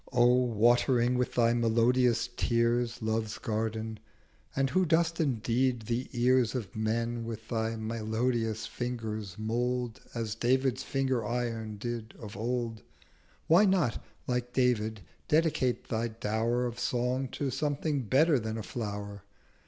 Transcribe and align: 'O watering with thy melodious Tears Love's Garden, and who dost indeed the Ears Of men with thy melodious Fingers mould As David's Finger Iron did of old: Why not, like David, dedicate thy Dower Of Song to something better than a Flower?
'O 0.11 0.25
watering 0.25 1.15
with 1.15 1.35
thy 1.35 1.53
melodious 1.53 2.27
Tears 2.35 3.03
Love's 3.03 3.37
Garden, 3.37 3.99
and 4.55 4.71
who 4.71 4.83
dost 4.83 5.19
indeed 5.19 5.83
the 5.83 6.09
Ears 6.11 6.55
Of 6.55 6.75
men 6.75 7.23
with 7.23 7.49
thy 7.49 7.75
melodious 7.75 8.65
Fingers 8.65 9.37
mould 9.37 10.01
As 10.15 10.33
David's 10.33 10.81
Finger 10.81 11.23
Iron 11.23 11.77
did 11.77 12.15
of 12.17 12.35
old: 12.35 12.81
Why 13.45 13.65
not, 13.65 14.03
like 14.25 14.53
David, 14.53 15.01
dedicate 15.27 15.89
thy 15.89 16.07
Dower 16.07 16.65
Of 16.65 16.79
Song 16.79 17.27
to 17.33 17.51
something 17.51 18.01
better 18.01 18.39
than 18.39 18.57
a 18.57 18.63
Flower? 18.63 19.23